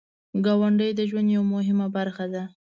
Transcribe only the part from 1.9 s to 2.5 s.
برخه ده